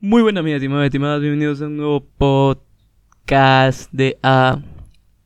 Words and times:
Muy 0.00 0.22
buenas, 0.22 0.44
mis 0.44 0.54
estimados, 0.54 0.84
estimadas, 0.84 1.20
bienvenidos 1.20 1.60
a 1.60 1.66
un 1.66 1.76
nuevo 1.76 2.06
podcast 2.06 3.90
de 3.90 4.16
A 4.22 4.62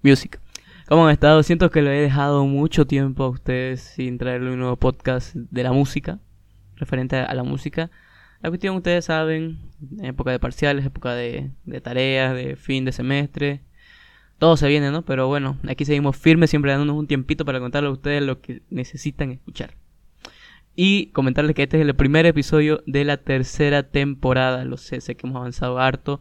Music. 0.03 0.41
¿Cómo 0.89 1.05
han 1.05 1.13
estado? 1.13 1.43
Siento 1.43 1.71
que 1.71 1.83
lo 1.83 1.91
he 1.91 2.01
dejado 2.01 2.47
mucho 2.47 2.87
tiempo 2.87 3.25
a 3.25 3.29
ustedes 3.29 3.83
sin 3.83 4.17
traerle 4.17 4.51
un 4.51 4.59
nuevo 4.59 4.77
podcast 4.77 5.35
de 5.35 5.63
la 5.63 5.73
música, 5.73 6.21
referente 6.77 7.17
a 7.17 7.35
la 7.35 7.43
música. 7.43 7.91
La 8.41 8.49
cuestión, 8.49 8.75
ustedes 8.75 9.05
saben, 9.05 9.59
época 10.01 10.31
de 10.31 10.39
parciales, 10.39 10.87
época 10.87 11.13
de, 11.13 11.51
de 11.67 11.81
tareas, 11.83 12.35
de 12.35 12.57
fin 12.57 12.87
de 12.87 12.93
semestre, 12.93 13.61
todo 14.39 14.57
se 14.57 14.69
viene, 14.69 14.91
¿no? 14.91 15.03
Pero 15.03 15.29
bueno, 15.29 15.59
aquí 15.69 15.85
seguimos 15.85 16.17
firmes, 16.17 16.49
siempre 16.49 16.73
dándonos 16.73 16.97
un 16.97 17.07
tiempito 17.07 17.45
para 17.45 17.61
contarle 17.61 17.91
a 17.91 17.93
ustedes 17.93 18.23
lo 18.23 18.41
que 18.41 18.63
necesitan 18.71 19.33
escuchar. 19.33 19.75
Y 20.75 21.07
comentarles 21.09 21.55
que 21.55 21.65
este 21.65 21.81
es 21.81 21.87
el 21.87 21.95
primer 21.95 22.25
episodio 22.27 22.83
de 22.87 23.05
la 23.05 23.19
tercera 23.19 23.83
temporada. 23.83 24.65
Lo 24.65 24.77
sé, 24.77 25.01
sé 25.01 25.17
que 25.17 25.27
hemos 25.27 25.37
avanzado 25.37 25.79
harto. 25.79 26.21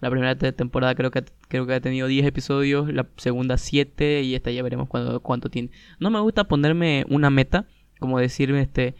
La 0.00 0.10
primera 0.10 0.36
temporada 0.36 0.94
creo 0.94 1.10
que, 1.10 1.24
creo 1.48 1.66
que 1.66 1.74
ha 1.74 1.80
tenido 1.80 2.08
10 2.08 2.26
episodios, 2.26 2.92
la 2.92 3.06
segunda 3.16 3.56
7 3.56 4.22
y 4.22 4.34
esta 4.34 4.50
ya 4.50 4.62
veremos 4.62 4.88
cuánto, 4.88 5.20
cuánto 5.20 5.48
tiene. 5.48 5.70
No 6.00 6.10
me 6.10 6.20
gusta 6.20 6.44
ponerme 6.44 7.04
una 7.08 7.30
meta, 7.30 7.66
como 8.00 8.18
decirme 8.18 8.62
este 8.62 8.96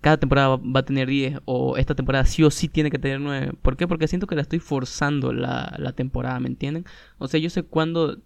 cada 0.00 0.18
temporada 0.18 0.56
va 0.56 0.80
a 0.80 0.84
tener 0.84 1.08
10 1.08 1.40
o 1.46 1.76
esta 1.76 1.94
temporada 1.94 2.24
sí 2.26 2.44
o 2.44 2.50
sí 2.50 2.68
tiene 2.68 2.90
que 2.90 2.98
tener 2.98 3.20
9. 3.20 3.54
¿Por 3.60 3.76
qué? 3.76 3.88
Porque 3.88 4.06
siento 4.06 4.26
que 4.26 4.36
la 4.36 4.42
estoy 4.42 4.60
forzando 4.60 5.32
la, 5.32 5.74
la 5.78 5.92
temporada, 5.92 6.38
¿me 6.38 6.48
entienden? 6.48 6.84
O 7.18 7.26
sea, 7.26 7.40
yo 7.40 7.50
sé 7.50 7.64
cuándo 7.64 8.18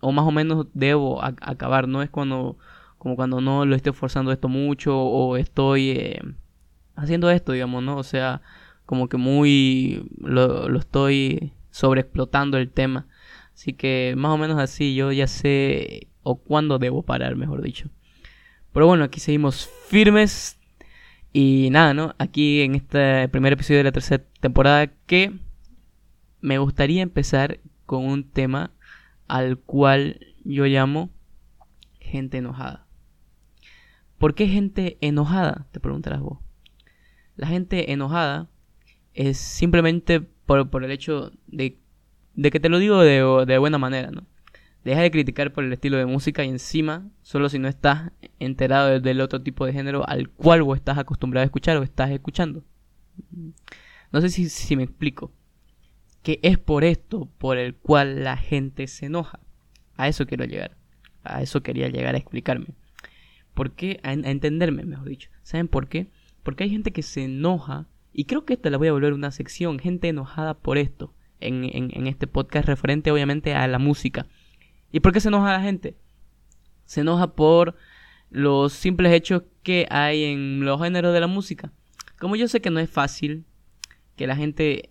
o 0.00 0.12
más 0.12 0.24
o 0.24 0.30
menos 0.30 0.66
debo 0.72 1.22
acabar, 1.22 1.88
no 1.88 2.02
es 2.02 2.10
cuando 2.10 2.56
como 3.00 3.16
cuando 3.16 3.40
no 3.40 3.64
lo 3.64 3.74
estoy 3.76 3.94
forzando 3.94 4.30
esto 4.30 4.50
mucho 4.50 4.94
o 4.94 5.38
estoy 5.38 5.92
eh, 5.92 6.20
haciendo 6.96 7.30
esto, 7.30 7.52
digamos, 7.52 7.82
¿no? 7.82 7.96
O 7.96 8.02
sea, 8.02 8.42
como 8.84 9.08
que 9.08 9.16
muy 9.16 10.06
lo, 10.18 10.68
lo 10.68 10.78
estoy 10.78 11.54
sobreexplotando 11.70 12.58
el 12.58 12.70
tema. 12.70 13.06
Así 13.54 13.72
que 13.72 14.12
más 14.18 14.32
o 14.32 14.36
menos 14.36 14.58
así 14.60 14.94
yo 14.94 15.12
ya 15.12 15.26
sé 15.26 16.08
o 16.22 16.36
cuándo 16.36 16.78
debo 16.78 17.02
parar, 17.02 17.36
mejor 17.36 17.62
dicho. 17.62 17.88
Pero 18.70 18.86
bueno, 18.86 19.04
aquí 19.04 19.18
seguimos 19.18 19.66
firmes. 19.88 20.58
Y 21.32 21.68
nada, 21.70 21.94
¿no? 21.94 22.14
Aquí 22.18 22.60
en 22.60 22.74
este 22.74 23.28
primer 23.28 23.54
episodio 23.54 23.78
de 23.78 23.84
la 23.84 23.92
tercera 23.92 24.22
temporada 24.40 24.88
que 25.06 25.32
me 26.42 26.58
gustaría 26.58 27.00
empezar 27.00 27.60
con 27.86 28.04
un 28.04 28.24
tema 28.28 28.72
al 29.26 29.56
cual 29.56 30.20
yo 30.44 30.66
llamo 30.66 31.08
gente 31.98 32.36
enojada. 32.36 32.89
¿Por 34.20 34.34
qué 34.34 34.48
gente 34.48 34.98
enojada? 35.00 35.66
Te 35.72 35.80
preguntarás 35.80 36.20
vos. 36.20 36.40
La 37.36 37.46
gente 37.46 37.90
enojada 37.90 38.50
es 39.14 39.38
simplemente 39.38 40.20
por, 40.20 40.84
el 40.84 40.90
hecho 40.90 41.32
de, 41.46 41.78
que 42.36 42.60
te 42.60 42.68
lo 42.68 42.78
digo 42.78 43.00
de, 43.00 43.58
buena 43.58 43.78
manera, 43.78 44.10
¿no? 44.10 44.26
Deja 44.84 45.00
de 45.00 45.10
criticar 45.10 45.54
por 45.54 45.64
el 45.64 45.72
estilo 45.72 45.96
de 45.96 46.04
música 46.04 46.44
y 46.44 46.50
encima, 46.50 47.08
solo 47.22 47.48
si 47.48 47.58
no 47.58 47.66
estás 47.66 48.12
enterado 48.38 49.00
del 49.00 49.22
otro 49.22 49.40
tipo 49.40 49.64
de 49.64 49.72
género 49.72 50.06
al 50.06 50.28
cual 50.28 50.64
vos 50.64 50.76
estás 50.76 50.98
acostumbrado 50.98 51.40
a 51.40 51.46
escuchar 51.46 51.78
o 51.78 51.82
estás 51.82 52.10
escuchando. 52.10 52.62
No 54.12 54.20
sé 54.20 54.28
si, 54.28 54.50
si 54.50 54.76
me 54.76 54.82
explico. 54.82 55.32
Que 56.22 56.40
es 56.42 56.58
por 56.58 56.84
esto 56.84 57.30
por 57.38 57.56
el 57.56 57.74
cual 57.74 58.22
la 58.22 58.36
gente 58.36 58.86
se 58.86 59.06
enoja. 59.06 59.40
A 59.96 60.08
eso 60.08 60.26
quiero 60.26 60.44
llegar. 60.44 60.76
A 61.24 61.40
eso 61.40 61.62
quería 61.62 61.88
llegar 61.88 62.14
a 62.14 62.18
explicarme. 62.18 62.74
¿Por 63.54 63.72
qué? 63.72 64.00
A, 64.02 64.12
entenderme, 64.12 64.84
mejor 64.84 65.08
dicho. 65.08 65.30
¿Saben 65.42 65.68
por 65.68 65.88
qué? 65.88 66.08
Porque 66.42 66.64
hay 66.64 66.70
gente 66.70 66.92
que 66.92 67.02
se 67.02 67.24
enoja, 67.24 67.86
y 68.12 68.24
creo 68.24 68.44
que 68.44 68.54
esta 68.54 68.70
la 68.70 68.78
voy 68.78 68.88
a 68.88 68.92
volver 68.92 69.12
una 69.12 69.30
sección, 69.30 69.78
gente 69.78 70.08
enojada 70.08 70.54
por 70.54 70.78
esto, 70.78 71.14
en, 71.40 71.64
en, 71.72 72.06
este 72.06 72.26
podcast 72.26 72.66
referente 72.66 73.10
obviamente 73.10 73.54
a 73.54 73.66
la 73.66 73.78
música. 73.78 74.26
¿Y 74.92 75.00
por 75.00 75.12
qué 75.12 75.20
se 75.20 75.28
enoja 75.28 75.52
la 75.52 75.62
gente? 75.62 75.96
Se 76.84 77.00
enoja 77.00 77.34
por 77.34 77.76
los 78.30 78.72
simples 78.72 79.12
hechos 79.12 79.42
que 79.62 79.86
hay 79.90 80.24
en 80.24 80.64
los 80.64 80.80
géneros 80.80 81.14
de 81.14 81.20
la 81.20 81.26
música. 81.26 81.72
Como 82.18 82.36
yo 82.36 82.48
sé 82.48 82.60
que 82.60 82.70
no 82.70 82.80
es 82.80 82.90
fácil 82.90 83.44
que 84.16 84.26
la 84.26 84.36
gente 84.36 84.90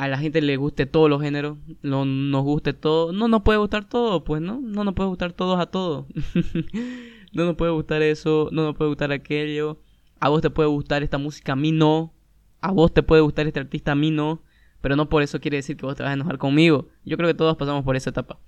a 0.00 0.08
la 0.08 0.16
gente 0.16 0.40
le 0.40 0.56
guste 0.56 0.86
todos 0.86 1.10
los 1.10 1.20
géneros, 1.20 1.58
no 1.82 2.06
nos 2.06 2.42
guste 2.42 2.72
todo, 2.72 3.12
no 3.12 3.28
nos 3.28 3.42
puede 3.42 3.58
gustar 3.58 3.86
todo, 3.86 4.24
pues 4.24 4.40
no, 4.40 4.58
no 4.58 4.82
nos 4.82 4.94
puede 4.94 5.10
gustar 5.10 5.34
todos 5.34 5.60
a 5.60 5.66
todos. 5.66 6.06
no 7.32 7.44
nos 7.44 7.56
puede 7.56 7.72
gustar 7.72 8.02
eso, 8.02 8.48
no 8.52 8.64
nos 8.64 8.76
puede 8.76 8.88
gustar 8.88 9.12
aquello, 9.12 9.80
a 10.18 10.28
vos 10.28 10.42
te 10.42 10.50
puede 10.50 10.68
gustar 10.68 11.02
esta 11.02 11.18
música, 11.18 11.52
a 11.52 11.56
mí 11.56 11.72
no, 11.72 12.12
a 12.60 12.72
vos 12.72 12.92
te 12.92 13.02
puede 13.02 13.22
gustar 13.22 13.46
este 13.46 13.60
artista, 13.60 13.92
a 13.92 13.94
mí 13.94 14.10
no, 14.10 14.42
pero 14.80 14.96
no 14.96 15.08
por 15.08 15.22
eso 15.22 15.40
quiere 15.40 15.58
decir 15.58 15.76
que 15.76 15.86
vos 15.86 15.96
te 15.96 16.02
vas 16.02 16.10
a 16.10 16.14
enojar 16.14 16.38
conmigo. 16.38 16.88
Yo 17.04 17.16
creo 17.16 17.28
que 17.28 17.34
todos 17.34 17.56
pasamos 17.56 17.84
por 17.84 17.96
esa 17.96 18.10
etapa. 18.10 18.38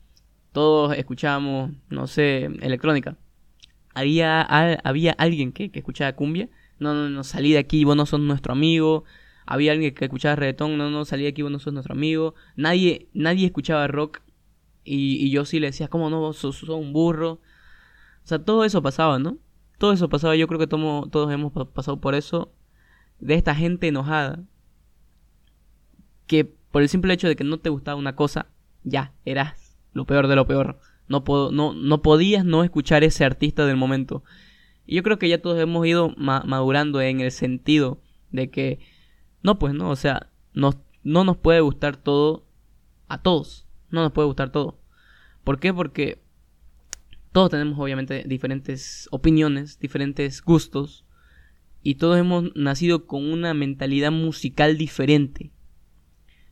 Todos 0.52 0.96
escuchamos, 0.96 1.70
no 1.88 2.06
sé, 2.06 2.44
electrónica. 2.60 3.16
Había, 3.94 4.42
había 4.42 5.12
alguien 5.12 5.52
que, 5.52 5.70
que 5.70 5.80
escuchaba 5.80 6.14
cumbia, 6.14 6.48
no, 6.78 6.94
no, 6.94 7.08
no, 7.08 7.24
salí 7.24 7.52
de 7.52 7.58
aquí, 7.58 7.84
vos 7.84 7.96
no 7.96 8.06
sos 8.06 8.20
nuestro 8.20 8.52
amigo. 8.52 9.04
Había 9.44 9.72
alguien 9.72 9.94
que 9.94 10.04
escuchaba 10.04 10.36
reggaetón, 10.36 10.78
no, 10.78 10.90
no, 10.90 11.04
salí 11.04 11.24
de 11.24 11.28
aquí, 11.28 11.42
vos 11.42 11.50
no 11.50 11.58
sos 11.58 11.72
nuestro 11.72 11.94
amigo. 11.94 12.34
Nadie, 12.56 13.08
nadie 13.12 13.46
escuchaba 13.46 13.86
rock 13.86 14.20
y, 14.84 15.24
y 15.24 15.30
yo 15.30 15.44
sí 15.44 15.60
le 15.60 15.68
decía, 15.68 15.88
¿cómo 15.88 16.10
no? 16.10 16.20
Vos 16.20 16.38
sos 16.38 16.62
un 16.64 16.92
burro. 16.92 17.40
O 18.24 18.26
sea, 18.26 18.38
todo 18.38 18.64
eso 18.64 18.82
pasaba, 18.82 19.18
¿no? 19.18 19.38
Todo 19.78 19.92
eso 19.92 20.08
pasaba, 20.08 20.36
yo 20.36 20.46
creo 20.46 20.60
que 20.60 20.66
todos 20.66 21.32
hemos 21.32 21.52
pasado 21.68 22.00
por 22.00 22.14
eso, 22.14 22.52
de 23.18 23.34
esta 23.34 23.54
gente 23.54 23.88
enojada, 23.88 24.44
que 26.26 26.44
por 26.44 26.82
el 26.82 26.88
simple 26.88 27.12
hecho 27.12 27.28
de 27.28 27.36
que 27.36 27.44
no 27.44 27.58
te 27.58 27.70
gustaba 27.70 27.98
una 27.98 28.16
cosa, 28.16 28.46
ya, 28.84 29.12
eras 29.24 29.76
lo 29.92 30.06
peor 30.06 30.28
de 30.28 30.36
lo 30.36 30.46
peor. 30.46 30.78
No, 31.08 31.24
no, 31.50 31.74
no 31.74 32.02
podías 32.02 32.44
no 32.44 32.64
escuchar 32.64 33.04
ese 33.04 33.24
artista 33.24 33.66
del 33.66 33.76
momento. 33.76 34.22
Y 34.86 34.96
yo 34.96 35.02
creo 35.02 35.18
que 35.18 35.28
ya 35.28 35.42
todos 35.42 35.58
hemos 35.58 35.86
ido 35.86 36.14
madurando 36.16 37.00
en 37.00 37.20
el 37.20 37.30
sentido 37.30 38.00
de 38.30 38.50
que, 38.50 38.78
no, 39.42 39.58
pues 39.58 39.74
no, 39.74 39.90
o 39.90 39.96
sea, 39.96 40.30
no, 40.54 40.74
no 41.02 41.24
nos 41.24 41.36
puede 41.36 41.60
gustar 41.60 41.96
todo 41.96 42.46
a 43.08 43.20
todos. 43.20 43.66
No 43.90 44.02
nos 44.02 44.12
puede 44.12 44.26
gustar 44.26 44.50
todo. 44.50 44.78
¿Por 45.44 45.60
qué? 45.60 45.74
Porque 45.74 46.21
todos 47.32 47.50
tenemos 47.50 47.78
obviamente 47.78 48.24
diferentes 48.26 49.08
opiniones, 49.10 49.78
diferentes 49.78 50.42
gustos 50.42 51.06
y 51.82 51.96
todos 51.96 52.18
hemos 52.18 52.54
nacido 52.54 53.06
con 53.06 53.24
una 53.30 53.54
mentalidad 53.54 54.12
musical 54.12 54.76
diferente. 54.76 55.50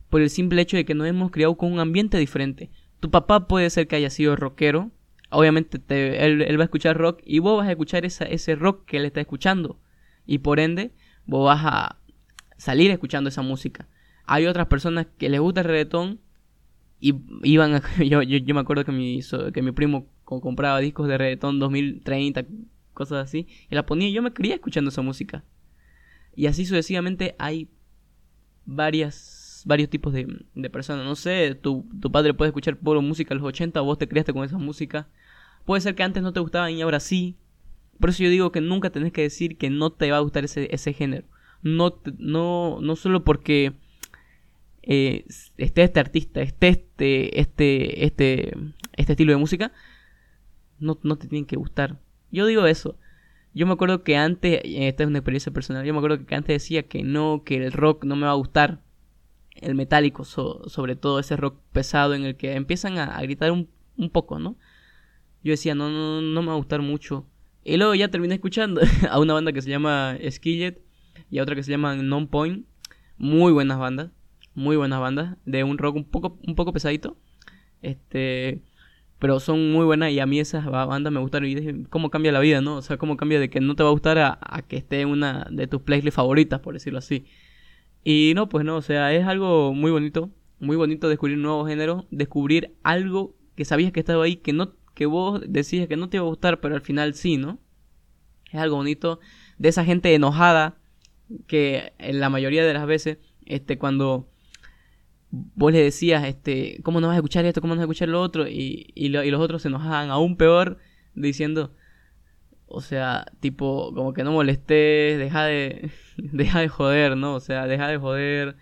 Por 0.09 0.21
el 0.21 0.29
simple 0.29 0.61
hecho 0.61 0.77
de 0.77 0.83
que 0.83 0.95
nos 0.95 1.07
hemos 1.07 1.31
criado 1.31 1.55
con 1.55 1.71
un 1.71 1.79
ambiente 1.79 2.17
diferente. 2.17 2.71
Tu 2.99 3.09
papá 3.11 3.47
puede 3.47 3.69
ser 3.69 3.87
que 3.87 3.95
haya 3.95 4.09
sido 4.09 4.35
rockero, 4.35 4.91
obviamente 5.29 5.79
él, 6.25 6.59
va 6.59 6.63
a 6.63 6.65
escuchar 6.65 6.97
rock 6.97 7.21
y 7.23 7.39
vos 7.39 7.57
vas 7.57 7.67
a 7.67 7.71
escuchar 7.71 8.05
ese 8.05 8.55
rock 8.55 8.85
que 8.85 8.97
él 8.97 9.05
está 9.05 9.21
escuchando. 9.21 9.79
Y 10.25 10.39
por 10.39 10.59
ende, 10.59 10.91
vos 11.25 11.45
vas 11.45 11.61
a 11.63 11.99
salir 12.57 12.91
escuchando 12.91 13.29
esa 13.29 13.41
música. 13.41 13.87
Hay 14.25 14.47
otras 14.47 14.67
personas 14.67 15.07
que 15.17 15.29
les 15.29 15.39
gusta 15.39 15.61
el 15.61 15.67
reggaetón 15.67 16.19
y 16.99 17.15
iban 17.43 17.75
a, 17.75 17.81
yo, 18.03 18.21
yo, 18.21 18.55
me 18.55 18.61
acuerdo 18.61 18.83
que 18.83 18.91
mi, 18.91 19.19
que 19.53 19.61
mi 19.61 19.71
primo 19.71 20.07
compraba 20.39 20.79
discos 20.79 21.07
de 21.07 21.17
reggaetón 21.17 21.59
2030, 21.59 22.45
cosas 22.93 23.25
así, 23.25 23.47
y 23.69 23.75
la 23.75 23.85
ponía 23.85 24.07
y 24.07 24.13
yo 24.13 24.21
me 24.21 24.31
quería 24.31 24.55
escuchando 24.55 24.89
esa 24.89 25.01
música. 25.01 25.43
Y 26.35 26.45
así 26.45 26.65
sucesivamente 26.65 27.35
hay 27.39 27.67
varias, 28.65 29.63
varios 29.65 29.89
tipos 29.89 30.13
de, 30.13 30.27
de 30.55 30.69
personas. 30.69 31.05
No 31.05 31.15
sé, 31.15 31.55
tu, 31.55 31.85
tu 31.99 32.11
padre 32.11 32.33
puede 32.33 32.49
escuchar 32.49 32.77
puro 32.77 33.01
música 33.01 33.33
en 33.33 33.39
los 33.39 33.47
80 33.47 33.81
o 33.81 33.85
vos 33.85 33.97
te 33.97 34.07
criaste 34.07 34.33
con 34.33 34.43
esa 34.43 34.57
música. 34.57 35.09
Puede 35.65 35.81
ser 35.81 35.95
que 35.95 36.03
antes 36.03 36.23
no 36.23 36.33
te 36.33 36.39
gustaban 36.39 36.71
y 36.71 36.81
ahora 36.81 36.99
sí. 36.99 37.35
Por 37.99 38.09
eso 38.09 38.23
yo 38.23 38.29
digo 38.29 38.51
que 38.51 38.61
nunca 38.61 38.89
tenés 38.89 39.11
que 39.11 39.21
decir 39.21 39.57
que 39.57 39.69
no 39.69 39.91
te 39.91 40.09
va 40.09 40.17
a 40.17 40.21
gustar 40.21 40.45
ese, 40.45 40.73
ese 40.73 40.93
género. 40.93 41.27
No, 41.61 42.01
no, 42.17 42.79
no 42.81 42.95
solo 42.95 43.23
porque 43.23 43.73
eh, 44.83 45.25
esté 45.57 45.83
este 45.83 45.99
artista, 45.99 46.41
esté 46.41 46.69
este, 46.69 47.39
este, 47.39 48.05
este, 48.05 48.57
este 48.97 49.13
estilo 49.13 49.31
de 49.31 49.37
música, 49.37 49.71
no, 50.81 50.99
no 51.03 51.15
te 51.17 51.27
tienen 51.27 51.45
que 51.45 51.55
gustar. 51.55 51.99
Yo 52.31 52.45
digo 52.45 52.65
eso. 52.65 52.97
Yo 53.53 53.65
me 53.67 53.73
acuerdo 53.73 54.03
que 54.03 54.15
antes, 54.15 54.61
esta 54.63 55.03
es 55.03 55.07
una 55.07 55.19
experiencia 55.19 55.51
personal, 55.51 55.85
yo 55.85 55.93
me 55.93 55.99
acuerdo 55.99 56.25
que 56.25 56.35
antes 56.35 56.55
decía 56.55 56.83
que 56.83 57.03
no, 57.03 57.43
que 57.45 57.57
el 57.57 57.73
rock 57.73 58.05
no 58.05 58.15
me 58.15 58.25
va 58.25 58.31
a 58.31 58.35
gustar. 58.35 58.81
El 59.55 59.75
metálico, 59.75 60.23
sobre 60.23 60.95
todo 60.95 61.19
ese 61.19 61.35
rock 61.35 61.59
pesado 61.73 62.13
en 62.13 62.23
el 62.23 62.37
que 62.37 62.53
empiezan 62.55 62.97
a, 62.97 63.21
gritar 63.21 63.51
un, 63.51 63.69
un, 63.97 64.09
poco, 64.09 64.39
¿no? 64.39 64.55
Yo 65.43 65.51
decía, 65.51 65.75
no, 65.75 65.89
no, 65.89 66.21
no 66.21 66.41
me 66.41 66.47
va 66.47 66.53
a 66.53 66.57
gustar 66.57 66.81
mucho. 66.81 67.25
Y 67.63 67.77
luego 67.77 67.93
ya 67.93 68.07
terminé 68.07 68.35
escuchando 68.35 68.81
a 69.09 69.19
una 69.19 69.33
banda 69.33 69.51
que 69.51 69.61
se 69.61 69.69
llama 69.69 70.17
Skillet 70.29 70.81
y 71.29 71.39
a 71.39 71.43
otra 71.43 71.55
que 71.55 71.63
se 71.63 71.71
llama 71.71 71.95
Non 71.95 72.27
Point. 72.27 72.65
Muy 73.17 73.51
buenas 73.51 73.77
bandas, 73.77 74.11
muy 74.55 74.77
buenas 74.77 74.99
bandas, 74.99 75.37
de 75.45 75.63
un 75.63 75.77
rock 75.77 75.97
un 75.97 76.05
poco, 76.05 76.39
un 76.47 76.55
poco 76.55 76.73
pesadito. 76.73 77.17
Este, 77.81 78.61
pero 79.21 79.39
son 79.39 79.71
muy 79.71 79.85
buenas 79.85 80.11
y 80.11 80.19
a 80.19 80.25
mí 80.25 80.39
esas 80.39 80.65
bandas 80.65 81.13
me 81.13 81.19
gustaron 81.19 81.47
y 81.47 81.53
dije, 81.53 81.83
cómo 81.91 82.09
cambia 82.09 82.31
la 82.31 82.39
vida, 82.39 82.59
¿no? 82.59 82.77
O 82.77 82.81
sea, 82.81 82.97
cómo 82.97 83.17
cambia 83.17 83.39
de 83.39 83.51
que 83.51 83.59
no 83.59 83.75
te 83.75 83.83
va 83.83 83.89
a 83.89 83.91
gustar 83.91 84.17
a, 84.17 84.63
que 84.67 84.77
esté 84.77 85.01
en 85.01 85.09
una 85.09 85.45
de 85.51 85.67
tus 85.67 85.83
playlists 85.83 86.15
favoritas, 86.15 86.59
por 86.59 86.73
decirlo 86.73 86.97
así. 86.97 87.25
Y 88.03 88.33
no, 88.33 88.49
pues 88.49 88.65
no, 88.65 88.77
o 88.77 88.81
sea, 88.81 89.13
es 89.13 89.27
algo 89.27 89.75
muy 89.75 89.91
bonito, 89.91 90.31
muy 90.59 90.75
bonito 90.75 91.07
descubrir 91.07 91.37
un 91.37 91.43
nuevo 91.43 91.67
género, 91.67 92.07
descubrir 92.09 92.73
algo 92.81 93.35
que 93.55 93.63
sabías 93.63 93.91
que 93.91 93.99
estaba 93.99 94.23
ahí, 94.23 94.37
que 94.37 94.53
no 94.53 94.73
que 94.95 95.05
vos 95.05 95.39
decías 95.47 95.87
que 95.87 95.97
no 95.97 96.09
te 96.09 96.17
iba 96.17 96.25
a 96.25 96.29
gustar, 96.29 96.59
pero 96.59 96.73
al 96.73 96.81
final 96.81 97.13
sí, 97.13 97.37
¿no? 97.37 97.59
Es 98.51 98.59
algo 98.59 98.77
bonito 98.77 99.19
de 99.59 99.69
esa 99.69 99.85
gente 99.85 100.15
enojada 100.15 100.79
que 101.45 101.93
en 101.99 102.19
la 102.19 102.29
mayoría 102.29 102.65
de 102.65 102.73
las 102.73 102.87
veces 102.87 103.19
este 103.45 103.77
cuando 103.77 104.30
vos 105.31 105.71
le 105.71 105.81
decías, 105.81 106.25
este, 106.25 106.79
¿cómo 106.83 106.99
no 106.99 107.07
vas 107.07 107.15
a 107.15 107.17
escuchar 107.17 107.45
esto? 107.45 107.61
¿Cómo 107.61 107.73
no 107.73 107.79
vas 107.79 107.83
a 107.83 107.91
escuchar 107.91 108.09
lo 108.09 108.21
otro? 108.21 108.47
Y, 108.47 108.91
y, 108.95 109.05
y 109.05 109.31
los 109.31 109.41
otros 109.41 109.61
se 109.61 109.69
enojaban 109.69 110.09
aún 110.09 110.35
peor 110.37 110.77
diciendo, 111.15 111.73
o 112.67 112.81
sea, 112.81 113.25
tipo, 113.39 113.93
como 113.95 114.13
que 114.13 114.23
no 114.23 114.31
molestes, 114.33 115.17
deja 115.17 115.45
de, 115.45 115.91
deja 116.17 116.59
de 116.59 116.67
joder, 116.67 117.17
¿no? 117.17 117.35
O 117.35 117.39
sea, 117.39 117.67
deja 117.67 117.87
de 117.87 117.97
joder, 117.97 118.55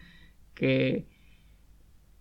que... 0.53 1.07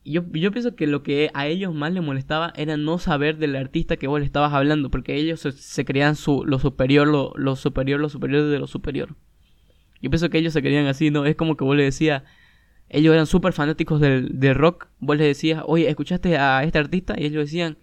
Yo, 0.05 0.23
yo 0.33 0.50
pienso 0.53 0.75
que 0.75 0.87
lo 0.87 1.03
que 1.03 1.31
a 1.35 1.47
ellos 1.49 1.75
más 1.75 1.93
les 1.93 2.03
molestaba 2.03 2.55
era 2.56 2.79
no 2.79 2.99
saber 2.99 3.37
del 3.37 3.56
artista 3.56 3.99
que 3.99 4.06
vos 4.06 4.21
le 4.21 4.25
estabas 4.25 4.55
hablando, 4.55 4.91
porque 4.91 5.17
ellos 5.17 5.41
se, 5.41 5.85
creían 5.85 6.17
su, 6.17 6.47
lo 6.47 6.59
superior, 6.59 7.06
lo, 7.06 7.35
lo 7.37 7.56
superior, 7.56 8.00
lo 8.00 8.09
superior 8.09 8.49
de 8.49 8.59
lo 8.59 8.67
superior. 8.67 9.17
Yo 10.00 10.09
pienso 10.09 10.31
que 10.31 10.39
ellos 10.39 10.55
se 10.55 10.62
creían 10.62 10.87
así, 10.87 11.11
¿no? 11.11 11.27
Es 11.27 11.37
como 11.37 11.59
que 11.59 11.65
vos 11.65 11.77
le 11.77 11.83
decías, 11.83 12.23
ellos 12.90 13.12
eran 13.12 13.26
súper 13.26 13.52
fanáticos 13.52 14.00
del, 14.00 14.38
del, 14.38 14.55
rock, 14.55 14.88
vos 14.99 15.17
les 15.17 15.26
decías, 15.26 15.62
oye, 15.67 15.88
¿escuchaste 15.88 16.38
a 16.38 16.64
este 16.64 16.79
artista? 16.79 17.14
Y 17.19 17.26
ellos 17.26 17.44
decían, 17.44 17.79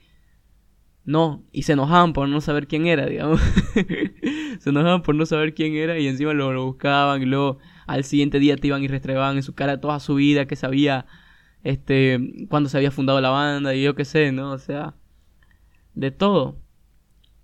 no, 1.05 1.43
y 1.51 1.63
se 1.63 1.73
enojaban 1.73 2.13
por 2.13 2.27
no 2.27 2.41
saber 2.41 2.67
quién 2.67 2.87
era, 2.87 3.05
digamos. 3.05 3.39
se 4.59 4.69
enojaban 4.69 5.03
por 5.03 5.13
no 5.13 5.27
saber 5.27 5.53
quién 5.53 5.75
era 5.75 5.99
y 5.99 6.07
encima 6.07 6.33
lo, 6.33 6.51
lo, 6.51 6.65
buscaban 6.65 7.21
y 7.21 7.25
luego 7.25 7.59
al 7.85 8.03
siguiente 8.03 8.39
día 8.39 8.57
te 8.57 8.67
iban 8.67 8.83
y 8.83 8.87
restregaban 8.87 9.37
en 9.37 9.43
su 9.43 9.53
cara 9.53 9.79
toda 9.79 9.99
su 9.99 10.15
vida, 10.15 10.47
que 10.47 10.55
sabía, 10.55 11.05
este, 11.63 12.47
cuando 12.49 12.69
se 12.69 12.77
había 12.77 12.89
fundado 12.89 13.21
la 13.21 13.29
banda 13.29 13.75
y 13.75 13.83
yo 13.83 13.93
qué 13.93 14.05
sé, 14.05 14.31
¿no? 14.31 14.51
O 14.51 14.57
sea, 14.57 14.95
de 15.93 16.09
todo. 16.09 16.59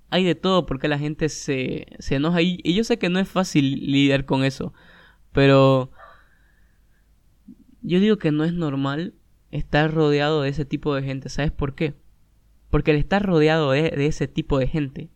Hay 0.10 0.24
de 0.24 0.36
todo 0.36 0.66
porque 0.66 0.88
la 0.88 0.98
gente 0.98 1.30
se, 1.30 1.86
se 2.00 2.16
enoja 2.16 2.42
y, 2.42 2.60
y 2.64 2.74
yo 2.74 2.84
sé 2.84 2.98
que 2.98 3.10
no 3.10 3.20
es 3.20 3.30
fácil 3.30 3.92
lidiar 3.92 4.26
con 4.26 4.44
eso, 4.44 4.74
pero 5.32 5.92
yo 7.82 8.00
digo 8.00 8.18
que 8.18 8.32
no 8.32 8.44
es 8.44 8.54
normal 8.54 9.16
estar 9.52 9.94
rodeado 9.94 10.42
de 10.42 10.50
ese 10.50 10.66
tipo 10.66 10.96
de 10.96 11.04
gente. 11.04 11.30
¿Sabes 11.30 11.52
por 11.52 11.76
qué? 11.76 11.96
Porque 12.70 12.92
el 12.92 12.98
estar 12.98 13.24
rodeado 13.24 13.72
de, 13.72 13.94
ese 14.06 14.28
tipo 14.28 14.58
de 14.58 14.68
gente, 14.68 15.10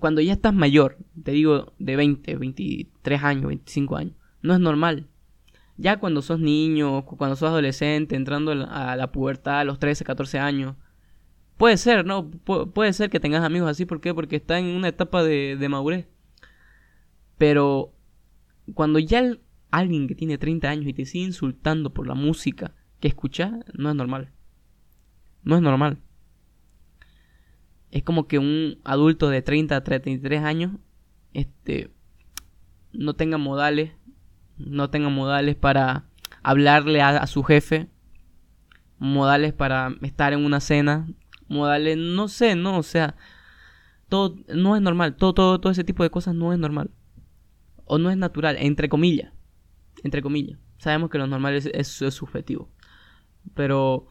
cuando 0.00 0.20
ya 0.20 0.32
estás 0.32 0.54
mayor, 0.54 0.98
te 1.22 1.32
digo 1.32 1.72
de 1.78 1.96
20, 1.96 2.36
23 2.36 3.22
años, 3.22 3.46
25 3.48 3.96
años, 3.96 4.14
no 4.42 4.54
es 4.54 4.60
normal. 4.60 5.08
Ya 5.76 5.98
cuando 5.98 6.22
sos 6.22 6.38
niño, 6.38 7.04
cuando 7.04 7.34
sos 7.34 7.48
adolescente, 7.48 8.14
entrando 8.14 8.52
a 8.52 8.94
la 8.94 9.10
pubertad 9.10 9.60
a 9.60 9.64
los 9.64 9.80
13, 9.80 10.04
14 10.04 10.38
años, 10.38 10.76
puede 11.56 11.76
ser, 11.76 12.06
¿no? 12.06 12.30
puede 12.30 12.92
ser 12.92 13.10
que 13.10 13.18
tengas 13.18 13.42
amigos 13.42 13.68
así, 13.68 13.84
¿por 13.84 14.00
qué? 14.00 14.14
Porque 14.14 14.36
está 14.36 14.58
en 14.58 14.66
una 14.66 14.88
etapa 14.88 15.24
de, 15.24 15.56
de 15.56 15.68
madurez. 15.68 16.08
Pero 17.38 17.92
cuando 18.74 19.00
ya 19.00 19.36
alguien 19.78 20.06
que 20.06 20.14
tiene 20.14 20.38
30 20.38 20.68
años 20.68 20.86
y 20.86 20.92
te 20.92 21.04
sigue 21.04 21.24
insultando 21.24 21.92
por 21.92 22.06
la 22.06 22.14
música 22.14 22.74
que 23.00 23.08
escuchas, 23.08 23.52
no 23.74 23.90
es 23.90 23.96
normal. 23.96 24.30
No 25.42 25.56
es 25.56 25.62
normal. 25.62 25.98
Es 27.90 28.02
como 28.02 28.26
que 28.26 28.38
un 28.38 28.78
adulto 28.84 29.28
de 29.28 29.42
30 29.42 29.76
a 29.76 29.84
33 29.84 30.42
años 30.42 30.72
este 31.32 31.90
no 32.92 33.14
tenga 33.14 33.38
modales, 33.38 33.92
no 34.56 34.90
tenga 34.90 35.08
modales 35.08 35.56
para 35.56 36.04
hablarle 36.42 37.02
a, 37.02 37.26
su 37.26 37.42
jefe, 37.42 37.88
modales 38.98 39.52
para 39.52 39.94
estar 40.02 40.32
en 40.32 40.44
una 40.44 40.60
cena, 40.60 41.08
modales, 41.48 41.98
no 41.98 42.28
sé, 42.28 42.54
no, 42.54 42.78
o 42.78 42.82
sea, 42.84 43.16
todo 44.08 44.36
no 44.54 44.76
es 44.76 44.82
normal, 44.82 45.16
todo 45.16 45.34
todo 45.34 45.60
todo 45.60 45.72
ese 45.72 45.82
tipo 45.82 46.04
de 46.04 46.10
cosas 46.10 46.34
no 46.36 46.52
es 46.52 46.58
normal 46.58 46.90
o 47.84 47.98
no 47.98 48.10
es 48.10 48.16
natural, 48.16 48.56
entre 48.60 48.88
comillas 48.88 49.34
entre 50.04 50.22
comillas. 50.22 50.60
Sabemos 50.78 51.10
que 51.10 51.18
lo 51.18 51.26
normal 51.26 51.54
es, 51.54 51.66
es, 51.66 51.88
subjetivo. 52.14 52.70
Pero 53.54 54.06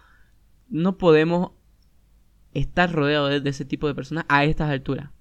no 0.67 0.97
podemos 0.97 1.51
estar 2.53 2.91
rodeados 2.91 3.43
de, 3.43 3.49
ese 3.49 3.63
tipo 3.63 3.87
de 3.87 3.95
personas 3.95 4.25
a 4.27 4.43
estas 4.43 4.69
alturas. 4.69 5.11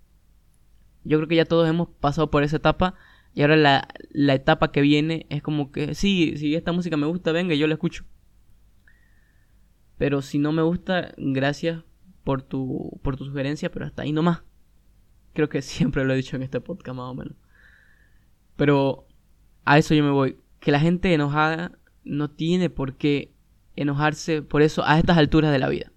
Yo 1.05 1.19
creo 1.19 1.29
que 1.29 1.37
ya 1.37 1.45
todos 1.45 1.69
hemos 1.69 1.89
pasado 1.89 2.31
por 2.31 2.43
esa 2.43 2.57
etapa. 2.57 2.95
Y 3.35 3.43
ahora 3.43 3.57
la, 3.57 3.89
la 4.11 4.35
etapa 4.35 4.73
que 4.73 4.81
viene 4.81 5.27
es 5.31 5.43
como 5.43 5.73
que, 5.73 5.95
sí, 5.95 6.35
si 6.37 6.55
esta 6.55 6.73
música 6.73 6.97
me 6.97 7.07
gusta, 7.07 7.33
venga, 7.33 7.55
yo 7.55 7.67
la 7.67 7.75
escucho. 7.75 8.05
Pero 9.99 10.23
si 10.23 10.39
no 10.39 10.53
me 10.53 10.63
gusta, 10.63 11.15
gracias 11.17 11.85
por 12.25 12.43
tu, 12.43 12.99
por 13.03 13.17
tu 13.17 13.25
sugerencia, 13.25 13.71
pero 13.71 13.85
hasta 13.87 14.03
ahí 14.03 14.13
nomás. 14.13 14.43
Creo 15.35 15.49
que 15.49 15.61
siempre 15.63 16.05
lo 16.05 16.15
he 16.15 16.17
dicho 16.17 16.37
en 16.37 16.43
este 16.43 16.61
podcast 16.61 16.97
más 16.97 17.11
o 17.11 17.15
menos. 17.15 17.35
Pero 18.57 19.07
a 19.65 19.79
eso 19.79 19.95
yo 19.95 20.03
me 20.03 20.11
voy 20.11 20.42
que 20.63 20.71
la 20.71 20.79
gente 20.79 21.13
enojada 21.13 21.77
no 22.05 22.31
tiene 22.31 22.71
por 22.71 22.95
qué 22.95 23.33
enojarse 23.75 24.43
por 24.43 24.63
eso 24.63 24.85
a 24.85 24.99
estas 24.99 25.19
alturas 25.19 25.51
de 25.51 25.59
la 25.59 25.69
vida. 25.69 25.93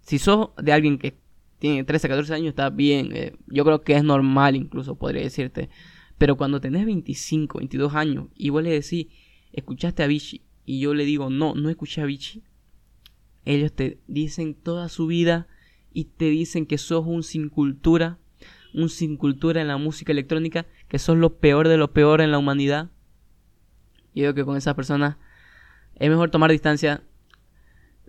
Si 0.00 0.18
sos 0.18 0.48
de 0.56 0.72
alguien 0.72 0.96
que 0.98 1.18
tiene 1.58 1.84
13, 1.84 2.08
14 2.08 2.34
años, 2.34 2.48
está 2.48 2.70
bien. 2.70 3.10
Eh, 3.14 3.36
yo 3.48 3.64
creo 3.66 3.82
que 3.82 3.94
es 3.94 4.02
normal 4.02 4.56
incluso, 4.56 4.96
podría 4.96 5.22
decirte. 5.22 5.68
Pero 6.16 6.38
cuando 6.38 6.58
tenés 6.58 6.86
25, 6.86 7.58
22 7.58 7.94
años 7.94 8.28
y 8.34 8.48
vos 8.48 8.62
le 8.62 8.70
decís, 8.70 9.08
escuchaste 9.52 10.02
a 10.02 10.06
Vichy, 10.06 10.40
y 10.64 10.80
yo 10.80 10.94
le 10.94 11.04
digo, 11.04 11.28
no, 11.28 11.54
no 11.54 11.68
escuché 11.68 12.00
a 12.00 12.06
Vichy, 12.06 12.42
ellos 13.44 13.72
te 13.74 13.98
dicen 14.06 14.54
toda 14.54 14.88
su 14.88 15.06
vida 15.06 15.48
y 15.92 16.04
te 16.04 16.30
dicen 16.30 16.64
que 16.64 16.78
sos 16.78 17.06
un 17.06 17.22
sin 17.22 17.50
cultura, 17.50 18.18
un 18.72 18.88
sin 18.88 19.18
cultura 19.18 19.60
en 19.60 19.68
la 19.68 19.76
música 19.76 20.12
electrónica, 20.12 20.66
que 20.88 20.98
sos 20.98 21.18
lo 21.18 21.38
peor 21.38 21.68
de 21.68 21.76
lo 21.76 21.92
peor 21.92 22.22
en 22.22 22.30
la 22.30 22.38
humanidad. 22.38 22.90
Yo 24.14 24.22
digo 24.22 24.34
que 24.34 24.44
con 24.44 24.56
esas 24.56 24.74
personas 24.74 25.16
es 25.96 26.08
mejor 26.08 26.30
tomar 26.30 26.50
distancia, 26.50 27.02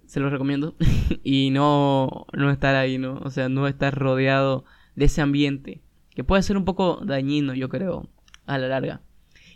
se 0.05 0.19
lo 0.19 0.29
recomiendo, 0.29 0.75
y 1.23 1.49
no, 1.51 2.25
no 2.33 2.51
estar 2.51 2.75
ahí, 2.75 2.97
¿no? 2.97 3.19
O 3.23 3.29
sea, 3.29 3.49
no 3.49 3.67
estar 3.67 3.97
rodeado 3.97 4.65
de 4.95 5.05
ese 5.05 5.21
ambiente, 5.21 5.81
que 6.15 6.23
puede 6.23 6.43
ser 6.43 6.57
un 6.57 6.65
poco 6.65 7.01
dañino, 7.03 7.53
yo 7.53 7.69
creo, 7.69 8.09
a 8.45 8.57
la 8.57 8.67
larga. 8.67 9.01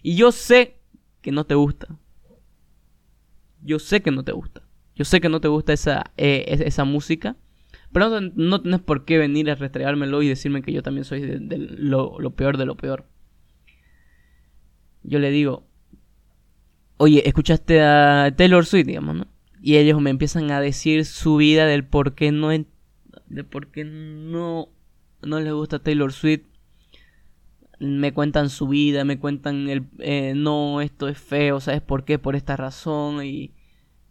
Y 0.01 0.15
yo 0.15 0.31
sé 0.31 0.79
que 1.21 1.31
no 1.31 1.45
te 1.45 1.55
gusta. 1.55 1.97
Yo 3.61 3.79
sé 3.79 4.01
que 4.01 4.11
no 4.11 4.23
te 4.23 4.33
gusta. 4.33 4.61
Yo 4.95 5.05
sé 5.05 5.21
que 5.21 5.29
no 5.29 5.41
te 5.41 5.47
gusta 5.47 5.73
esa, 5.73 6.11
eh, 6.17 6.45
esa 6.47 6.83
música. 6.83 7.37
Pero 7.91 8.09
no, 8.09 8.31
no 8.35 8.61
tenés 8.61 8.81
por 8.81 9.05
qué 9.05 9.17
venir 9.17 9.49
a 9.49 9.55
restregármelo 9.55 10.21
y 10.21 10.27
decirme 10.27 10.61
que 10.61 10.73
yo 10.73 10.83
también 10.83 11.05
soy 11.05 11.21
de, 11.21 11.57
lo, 11.57 12.19
lo 12.19 12.35
peor 12.35 12.57
de 12.57 12.65
lo 12.65 12.75
peor. 12.75 13.07
Yo 15.03 15.19
le 15.19 15.31
digo, 15.31 15.67
oye, 16.97 17.27
escuchaste 17.27 17.81
a 17.81 18.33
Taylor 18.35 18.65
Swift, 18.65 18.87
digamos, 18.87 19.15
¿no? 19.15 19.27
Y 19.61 19.77
ellos 19.77 20.01
me 20.01 20.09
empiezan 20.09 20.51
a 20.51 20.59
decir 20.59 21.05
su 21.05 21.37
vida 21.37 21.65
del 21.65 21.85
por 21.85 22.15
qué 22.15 22.31
no, 22.31 22.49
de 22.49 23.43
por 23.43 23.67
qué 23.67 23.85
no, 23.85 24.69
no 25.21 25.39
les 25.39 25.53
gusta 25.53 25.79
Taylor 25.79 26.11
Swift. 26.11 26.43
Me 27.79 28.13
cuentan 28.13 28.49
su 28.49 28.67
vida, 28.67 29.03
me 29.03 29.19
cuentan 29.19 29.67
el, 29.69 29.85
eh, 29.99 30.33
no, 30.35 30.81
esto 30.81 31.07
es 31.07 31.17
feo, 31.17 31.59
¿sabes 31.59 31.81
por 31.81 32.05
qué? 32.05 32.19
Por 32.19 32.35
esta 32.35 32.55
razón 32.55 33.25
y 33.25 33.51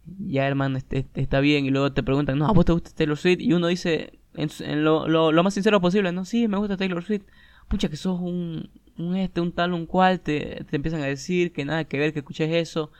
ya 0.05 0.47
hermano, 0.47 0.77
este, 0.77 0.99
este, 0.99 1.21
está 1.21 1.39
bien. 1.39 1.65
Y 1.65 1.69
luego 1.69 1.93
te 1.93 2.03
preguntan, 2.03 2.37
no, 2.37 2.47
¿a 2.47 2.51
vos 2.51 2.65
te 2.65 2.73
gusta 2.73 2.91
Taylor 2.91 3.17
Swift? 3.17 3.39
Y 3.39 3.53
uno 3.53 3.67
dice, 3.67 4.19
en, 4.35 4.83
lo, 4.83 5.07
lo, 5.07 5.31
lo, 5.31 5.43
más 5.43 5.53
sincero 5.53 5.81
posible, 5.81 6.11
no, 6.11 6.25
sí, 6.25 6.47
me 6.47 6.57
gusta 6.57 6.77
Taylor 6.77 7.03
Swift. 7.03 7.23
Pucha, 7.67 7.89
que 7.89 7.97
sos 7.97 8.19
un, 8.19 8.69
un 8.97 9.15
este, 9.15 9.41
un 9.41 9.51
tal, 9.51 9.73
un 9.73 9.85
cual, 9.85 10.19
te, 10.21 10.63
te 10.69 10.75
empiezan 10.75 11.01
a 11.01 11.05
decir 11.05 11.53
que 11.53 11.65
nada 11.65 11.85
que 11.85 11.97
ver, 11.97 12.13
que 12.13 12.19
escuches 12.19 12.51
eso. 12.51 12.91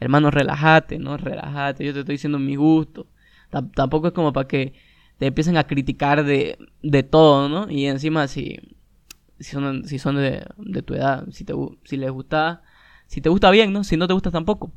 Hermano, 0.00 0.30
relájate, 0.30 0.98
¿no? 0.98 1.16
Relájate, 1.16 1.84
yo 1.84 1.92
te 1.92 2.00
estoy 2.00 2.14
diciendo 2.14 2.38
mi 2.38 2.56
gusto. 2.56 3.06
tampoco 3.74 4.08
es 4.08 4.12
como 4.14 4.32
para 4.32 4.48
que 4.48 4.74
te 5.18 5.26
empiecen 5.26 5.56
a 5.58 5.64
criticar 5.66 6.24
de, 6.24 6.58
de 6.82 7.02
todo, 7.02 7.48
¿no? 7.48 7.70
Y 7.70 7.86
encima 7.86 8.26
si, 8.28 8.58
si 9.38 9.52
son, 9.52 9.84
si 9.84 9.98
son 9.98 10.16
de, 10.16 10.46
de 10.56 10.82
tu 10.82 10.94
edad, 10.94 11.26
si, 11.30 11.44
te, 11.44 11.54
si 11.84 11.96
les 11.98 12.10
gusta, 12.10 12.62
si 13.06 13.20
te 13.20 13.28
gusta 13.28 13.50
bien, 13.50 13.72
¿no? 13.72 13.84
Si 13.84 13.96
no 13.96 14.06
te 14.06 14.14
gusta 14.14 14.30
tampoco. 14.30 14.72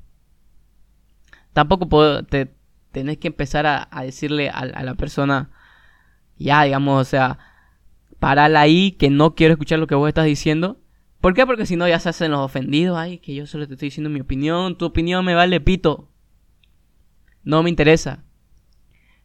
Tampoco 1.54 1.88
puedo, 1.88 2.24
te 2.24 2.54
tenés 2.92 3.18
que 3.18 3.28
empezar 3.28 3.66
a, 3.66 3.88
a 3.92 4.04
decirle 4.04 4.50
a, 4.50 4.60
a 4.60 4.84
la 4.84 4.96
persona, 4.96 5.52
ya, 6.38 6.64
digamos, 6.64 7.02
o 7.02 7.06
sea, 7.06 7.40
parala 8.24 8.62
ahí, 8.62 8.94
que 8.94 9.10
no 9.10 9.36
quiero 9.36 9.52
escuchar 9.52 9.80
lo 9.80 9.88
que 9.88 9.96
vos 9.96 10.08
estás 10.08 10.24
diciendo. 10.24 10.80
¿Por 11.20 11.34
qué? 11.34 11.46
Porque 11.46 11.66
si 11.66 11.76
no 11.76 11.90
ya 11.90 12.00
se 12.00 12.08
hacen 12.08 12.32
los 12.32 12.40
ofendidos. 12.40 12.98
Ay, 12.98 13.18
que 13.18 13.36
yo 13.36 13.46
solo 13.46 13.68
te 13.68 13.74
estoy 13.74 13.88
diciendo 13.88 14.10
mi 14.10 14.22
opinión. 14.22 14.78
Tu 14.78 14.86
opinión 14.86 15.26
me 15.26 15.36
vale 15.36 15.60
pito. 15.60 16.10
No 17.44 17.64
me 17.64 17.70
interesa. 17.70 18.24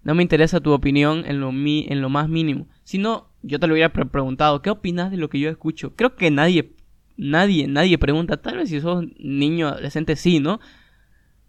No 0.03 0.17
me 0.17 0.25
interesa 0.25 0.59
tu 0.59 0.73
opinión 0.73 1.23
en 1.27 1.39
lo, 1.39 1.53
mi 1.53 1.87
en 1.89 2.01
lo 2.01 2.09
más 2.09 2.29
mínimo. 2.29 2.67
Si 2.83 2.99
no, 2.99 3.29
yo 3.43 3.61
te 3.61 3.69
lo 3.69 3.75
hubiera 3.75 3.93
preguntado. 3.93 4.63
¿Qué 4.63 4.71
opinas 4.71 5.13
de 5.13 5.17
lo 5.17 5.31
que 5.31 5.39
yo 5.39 5.49
escucho? 5.49 5.95
Creo 5.95 6.17
que 6.17 6.33
nadie 6.33 6.75
Nadie, 7.17 7.67
nadie 7.67 7.99
pregunta, 7.99 8.37
tal 8.37 8.59
vez 8.59 8.69
si 8.69 8.81
sos 8.81 9.05
niño, 9.19 9.67
adolescente, 9.67 10.15
sí, 10.15 10.39
¿no? 10.39 10.61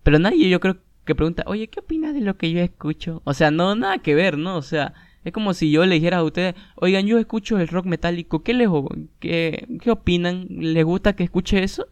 Pero 0.02 0.18
nadie 0.18 0.50
yo 0.50 0.60
creo 0.60 0.78
que 1.06 1.14
pregunta, 1.14 1.44
oye, 1.46 1.68
¿qué 1.68 1.80
opinas 1.80 2.16
de 2.16 2.22
lo 2.22 2.38
que 2.38 2.52
yo 2.52 2.60
escucho? 2.60 3.22
O 3.24 3.36
sea, 3.36 3.52
no, 3.52 3.76
nada 3.76 4.00
que 4.00 4.16
ver, 4.16 4.36
¿no? 4.40 4.58
O 4.58 4.64
sea, 4.64 4.96
es 5.24 5.34
como 5.34 5.54
si 5.54 5.72
yo 5.72 5.86
le 5.86 5.96
dijera 5.96 6.18
a 6.18 6.24
ustedes, 6.24 6.56
oigan, 6.76 7.06
yo 7.06 7.18
escucho 7.18 7.60
el 7.60 7.68
rock 7.68 7.86
metálico, 7.86 8.44
¿qué 8.44 8.54
les 8.54 8.70
qué, 9.20 9.68
qué 9.82 9.92
opinan? 9.92 10.48
¿Les 10.50 10.86
gusta 10.86 11.16
que 11.16 11.24
escuche 11.24 11.64
eso? 11.64 11.88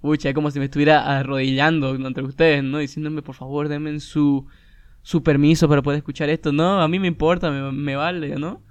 Pucha, 0.00 0.28
es 0.28 0.34
como 0.34 0.50
si 0.50 0.58
me 0.58 0.66
estuviera 0.66 1.18
arrodillando 1.18 1.94
entre 1.94 2.22
ustedes, 2.24 2.62
¿no? 2.62 2.78
Diciéndome, 2.78 3.22
por 3.22 3.34
favor, 3.34 3.68
denme 3.68 3.98
su, 4.00 4.46
su 5.02 5.22
permiso 5.22 5.68
para 5.68 5.82
poder 5.82 5.98
escuchar 5.98 6.28
esto. 6.28 6.52
No, 6.52 6.80
a 6.80 6.88
mí 6.88 6.98
me 7.00 7.08
importa, 7.08 7.50
me, 7.50 7.72
me 7.72 7.96
vale, 7.96 8.36
¿no? 8.36 8.62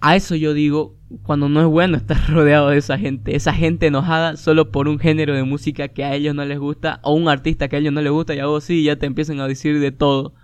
A 0.00 0.16
eso 0.16 0.36
yo 0.36 0.52
digo, 0.52 0.98
cuando 1.22 1.48
no 1.48 1.60
es 1.60 1.66
bueno 1.66 1.96
estar 1.96 2.18
rodeado 2.30 2.68
de 2.68 2.76
esa 2.76 2.98
gente, 2.98 3.34
esa 3.34 3.54
gente 3.54 3.86
enojada 3.86 4.36
solo 4.36 4.70
por 4.70 4.86
un 4.86 4.98
género 4.98 5.34
de 5.34 5.44
música 5.44 5.88
que 5.88 6.04
a 6.04 6.14
ellos 6.14 6.34
no 6.34 6.44
les 6.44 6.58
gusta, 6.58 7.00
o 7.02 7.14
un 7.14 7.28
artista 7.28 7.68
que 7.68 7.76
a 7.76 7.78
ellos 7.78 7.92
no 7.92 8.02
les 8.02 8.12
gusta, 8.12 8.34
y 8.34 8.38
a 8.38 8.46
vos 8.46 8.64
sí, 8.64 8.84
ya 8.84 8.96
te 8.96 9.06
empiezan 9.06 9.40
a 9.40 9.48
decir 9.48 9.80
de 9.80 9.92
todo. 9.92 10.34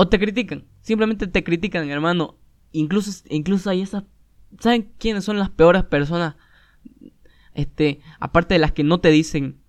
O 0.00 0.08
te 0.08 0.20
critican, 0.20 0.64
simplemente 0.80 1.26
te 1.26 1.42
critican, 1.42 1.90
hermano. 1.90 2.38
Incluso, 2.70 3.10
incluso 3.30 3.68
hay 3.68 3.80
esas... 3.80 4.04
¿Saben 4.60 4.92
quiénes 4.96 5.24
son 5.24 5.40
las 5.40 5.50
peores 5.50 5.82
personas 5.82 6.36
este, 7.54 7.98
aparte 8.20 8.54
de 8.54 8.60
las 8.60 8.70
que 8.70 8.84
no 8.84 9.00
te 9.00 9.08
dicen, 9.08 9.60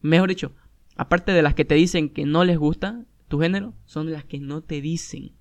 mejor 0.00 0.28
dicho, 0.28 0.56
aparte 0.96 1.30
de 1.30 1.40
las 1.40 1.54
que 1.54 1.64
te 1.64 1.76
dicen 1.76 2.08
que 2.08 2.26
no 2.26 2.42
les 2.42 2.58
gusta 2.58 3.04
tu 3.28 3.38
género, 3.38 3.74
son 3.84 4.10
las 4.10 4.24
que 4.24 4.40
no 4.40 4.60
te 4.60 4.80
dicen. 4.80 5.36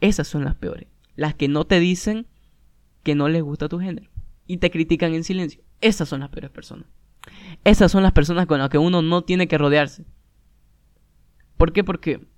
Esas 0.00 0.28
son 0.28 0.44
las 0.44 0.54
peores. 0.54 0.86
Las 1.16 1.34
que 1.34 1.48
no 1.48 1.66
te 1.66 1.80
dicen 1.80 2.28
que 3.02 3.16
no 3.16 3.28
les 3.28 3.42
gusta 3.42 3.68
tu 3.68 3.80
género 3.80 4.08
y 4.46 4.58
te 4.58 4.70
critican 4.70 5.12
en 5.14 5.24
silencio. 5.24 5.64
Esas 5.80 6.08
son 6.08 6.20
las 6.20 6.28
peores 6.28 6.52
personas. 6.52 6.86
Esas 7.64 7.90
son 7.90 8.04
las 8.04 8.12
personas 8.12 8.46
con 8.46 8.60
las 8.60 8.68
que 8.68 8.78
uno 8.78 9.02
no 9.02 9.24
tiene 9.24 9.48
que 9.48 9.58
rodearse. 9.58 10.06
¿Por 11.56 11.72
qué? 11.72 11.82
Porque 11.82 12.28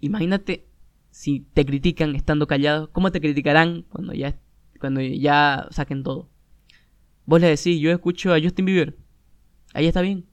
imagínate 0.00 0.66
si 1.10 1.40
te 1.40 1.64
critican 1.66 2.14
estando 2.14 2.46
callados, 2.46 2.88
¿cómo 2.90 3.10
te 3.10 3.20
criticarán 3.20 3.82
cuando 3.82 4.12
ya, 4.14 4.38
cuando 4.78 5.00
ya 5.00 5.66
saquen 5.70 6.02
todo? 6.02 6.28
Vos 7.26 7.40
le 7.40 7.48
decís, 7.48 7.80
yo 7.80 7.90
escucho 7.90 8.32
a 8.32 8.40
Justin 8.40 8.64
Bieber. 8.64 8.96
Ahí 9.74 9.86
está 9.86 10.00
bien. 10.00 10.26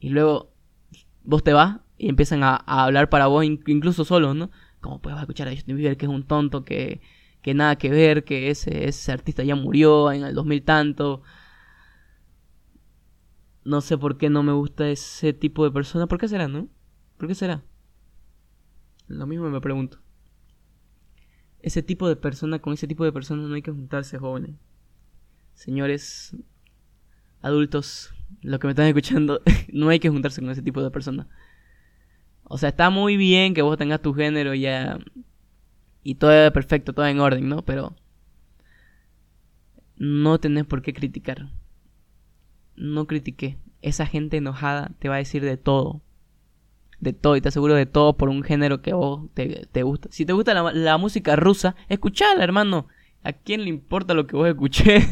Y 0.00 0.10
luego 0.10 0.54
vos 1.24 1.42
te 1.42 1.52
vas 1.52 1.80
y 1.98 2.08
empiezan 2.08 2.42
a, 2.42 2.56
hablar 2.56 3.08
para 3.08 3.26
vos, 3.26 3.44
incluso 3.44 4.04
solo, 4.04 4.34
¿no? 4.34 4.50
¿Cómo 4.80 5.00
puedes 5.00 5.18
escuchar 5.20 5.48
a 5.48 5.54
Justin 5.54 5.76
Bieber 5.76 5.96
que 5.96 6.06
es 6.06 6.10
un 6.10 6.26
tonto, 6.26 6.64
que, 6.64 7.00
que 7.42 7.54
nada 7.54 7.76
que 7.76 7.90
ver, 7.90 8.24
que 8.24 8.50
ese, 8.50 8.88
ese 8.88 9.12
artista 9.12 9.44
ya 9.44 9.54
murió 9.54 10.10
en 10.12 10.24
el 10.24 10.34
2000 10.34 10.64
tanto? 10.64 11.22
No 13.64 13.80
sé 13.80 13.96
por 13.96 14.18
qué 14.18 14.28
no 14.28 14.42
me 14.42 14.52
gusta 14.52 14.88
ese 14.88 15.32
tipo 15.32 15.64
de 15.64 15.70
persona. 15.70 16.06
¿Por 16.06 16.18
qué 16.18 16.28
será, 16.28 16.48
no? 16.48 16.68
¿Por 17.16 17.28
qué 17.28 17.34
será? 17.34 17.62
Lo 19.12 19.26
mismo 19.26 19.50
me 19.50 19.60
pregunto. 19.60 19.98
Ese 21.60 21.82
tipo 21.82 22.08
de 22.08 22.16
persona, 22.16 22.58
con 22.58 22.72
ese 22.72 22.86
tipo 22.86 23.04
de 23.04 23.12
personas 23.12 23.48
no 23.48 23.54
hay 23.54 23.62
que 23.62 23.70
juntarse, 23.70 24.18
jóvenes 24.18 24.56
señores 25.54 26.36
adultos, 27.40 28.14
los 28.40 28.58
que 28.58 28.66
me 28.66 28.72
están 28.72 28.86
escuchando, 28.86 29.42
no 29.72 29.88
hay 29.88 30.00
que 30.00 30.08
juntarse 30.08 30.40
con 30.40 30.50
ese 30.50 30.62
tipo 30.62 30.82
de 30.82 30.90
personas. 30.90 31.26
O 32.44 32.58
sea, 32.58 32.70
está 32.70 32.90
muy 32.90 33.16
bien 33.16 33.54
que 33.54 33.62
vos 33.62 33.78
tengas 33.78 34.02
tu 34.02 34.12
género 34.14 34.54
ya 34.54 34.98
y 36.02 36.16
todo 36.16 36.32
es 36.32 36.50
perfecto, 36.50 36.92
todo 36.92 37.06
en 37.06 37.20
orden, 37.20 37.48
¿no? 37.48 37.64
Pero 37.64 37.94
no 39.96 40.38
tenés 40.38 40.66
por 40.66 40.82
qué 40.82 40.92
criticar. 40.92 41.48
No 42.74 43.06
critiqué. 43.06 43.58
Esa 43.80 44.06
gente 44.06 44.36
enojada 44.36 44.92
te 44.98 45.08
va 45.08 45.16
a 45.16 45.18
decir 45.18 45.42
de 45.42 45.56
todo. 45.56 46.02
De 47.02 47.12
todo, 47.12 47.36
y 47.36 47.40
te 47.40 47.48
aseguro 47.48 47.74
de 47.74 47.84
todo 47.84 48.16
por 48.16 48.28
un 48.28 48.44
género 48.44 48.80
que 48.80 48.94
vos 48.94 49.28
te, 49.34 49.66
te 49.70 49.82
gusta. 49.82 50.08
Si 50.12 50.24
te 50.24 50.32
gusta 50.32 50.54
la, 50.54 50.72
la 50.72 50.98
música 50.98 51.36
rusa, 51.36 51.74
escuchala, 51.88 52.44
hermano. 52.44 52.86
¿A 53.24 53.32
quién 53.32 53.64
le 53.64 53.68
importa 53.68 54.14
lo 54.14 54.26
que 54.26 54.36
vos 54.36 54.48
escuché? 54.48 55.04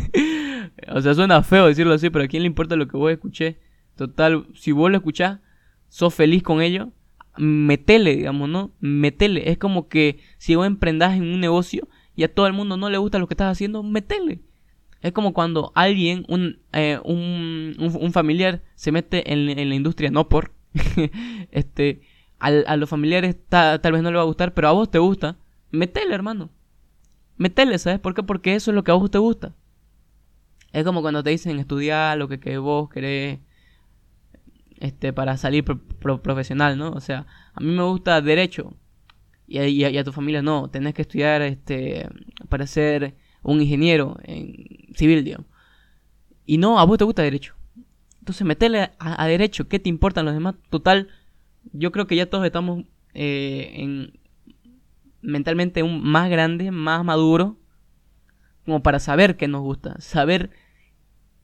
o 0.88 1.00
sea, 1.00 1.14
suena 1.14 1.42
feo 1.42 1.66
decirlo 1.66 1.92
así, 1.92 2.08
pero 2.08 2.24
¿a 2.24 2.28
quién 2.28 2.44
le 2.44 2.46
importa 2.46 2.76
lo 2.76 2.88
que 2.88 2.96
vos 2.96 3.10
escuché? 3.10 3.58
Total, 3.96 4.46
si 4.54 4.72
vos 4.72 4.90
lo 4.90 4.96
escuchás, 4.98 5.40
sos 5.88 6.14
feliz 6.14 6.42
con 6.42 6.62
ello, 6.62 6.92
metele, 7.36 8.16
digamos, 8.16 8.48
¿no? 8.48 8.70
Metele. 8.80 9.50
Es 9.50 9.58
como 9.58 9.88
que 9.88 10.20
si 10.38 10.54
vos 10.54 10.66
emprendás 10.66 11.16
en 11.16 11.24
un 11.24 11.40
negocio 11.40 11.88
y 12.16 12.22
a 12.22 12.32
todo 12.32 12.46
el 12.46 12.52
mundo 12.52 12.76
no 12.76 12.88
le 12.88 12.98
gusta 12.98 13.18
lo 13.18 13.26
que 13.26 13.34
estás 13.34 13.50
haciendo, 13.52 13.82
metele. 13.82 14.40
Es 15.00 15.12
como 15.12 15.32
cuando 15.32 15.72
alguien, 15.74 16.24
un, 16.28 16.58
eh, 16.72 17.00
un, 17.04 17.74
un, 17.78 18.12
familiar, 18.12 18.62
se 18.74 18.92
mete 18.92 19.32
en, 19.32 19.48
en, 19.48 19.68
la 19.68 19.74
industria, 19.74 20.10
no 20.10 20.28
por. 20.28 20.52
este, 21.50 22.02
a 22.38 22.76
los 22.76 22.88
familiares 22.88 23.36
tal 23.48 23.92
vez 23.92 24.02
no 24.02 24.10
le 24.10 24.16
va 24.16 24.22
a 24.22 24.26
gustar, 24.26 24.54
pero 24.54 24.68
a 24.68 24.72
vos 24.72 24.90
te 24.90 24.98
gusta. 24.98 25.36
Metele, 25.70 26.14
hermano 26.14 26.50
metele, 27.40 27.78
¿sabes 27.78 27.98
por 27.98 28.14
qué? 28.14 28.22
Porque 28.22 28.54
eso 28.54 28.70
es 28.70 28.74
lo 28.74 28.84
que 28.84 28.90
a 28.90 28.94
vos 28.94 29.10
te 29.10 29.16
gusta. 29.16 29.54
Es 30.72 30.84
como 30.84 31.00
cuando 31.00 31.22
te 31.22 31.30
dicen 31.30 31.58
estudiar 31.58 32.18
lo 32.18 32.28
que, 32.28 32.38
que 32.38 32.58
vos 32.58 32.90
querés 32.90 33.38
este, 34.78 35.14
para 35.14 35.38
salir 35.38 35.64
profesional, 35.64 36.76
¿no? 36.76 36.90
O 36.90 37.00
sea, 37.00 37.26
a 37.54 37.60
mí 37.60 37.72
me 37.72 37.82
gusta 37.82 38.20
derecho 38.20 38.74
y 39.48 39.58
a, 39.58 39.66
y 39.66 39.96
a, 39.96 40.04
tu 40.04 40.12
familia 40.12 40.42
no, 40.42 40.68
tenés 40.68 40.92
que 40.92 41.02
estudiar 41.02 41.40
este, 41.40 42.06
para 42.50 42.66
ser 42.66 43.16
un 43.42 43.62
ingeniero 43.62 44.18
en 44.22 44.94
civil, 44.94 45.24
digamos. 45.24 45.46
Y 46.44 46.58
no, 46.58 46.78
a 46.78 46.84
vos 46.84 46.98
te 46.98 47.04
gusta 47.04 47.22
derecho. 47.22 47.54
Entonces 48.20 48.46
metele 48.46 48.90
a, 48.98 49.26
derecho, 49.26 49.68
¿qué 49.68 49.78
te 49.78 49.88
importan 49.88 50.26
los 50.26 50.34
demás? 50.34 50.54
Total, 50.68 51.08
yo 51.72 51.90
creo 51.90 52.06
que 52.06 52.16
ya 52.16 52.28
todos 52.28 52.44
estamos 52.44 52.84
eh, 53.14 53.72
en, 53.74 54.20
mentalmente 55.22 55.82
un, 55.82 56.02
más 56.02 56.30
grande, 56.30 56.70
más 56.70 57.04
maduro, 57.04 57.56
como 58.64 58.82
para 58.82 58.98
saber 58.98 59.36
qué 59.36 59.48
nos 59.48 59.62
gusta, 59.62 59.96
saber 60.00 60.50